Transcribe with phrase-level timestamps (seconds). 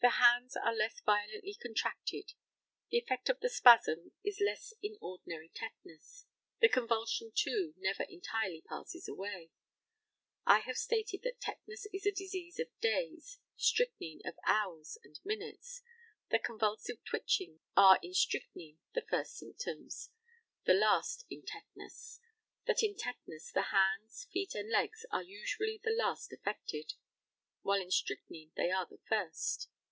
[0.00, 2.34] The hands are less violently contracted;
[2.88, 6.24] the effect of the spasm is less in ordinary tetanus.
[6.60, 9.50] The convulsion, too, never entirely passes away.
[10.46, 15.82] I have stated that tetanus is a disease of days, strychnine of hours and minutes;
[16.30, 20.10] that convulsive twitchings are in strychnine the first symptoms,
[20.64, 22.20] the last in tetanus;
[22.68, 26.94] that in tetanus the hands, feet, and legs are usually the last affected,
[27.62, 29.68] while in strychnine they are the first.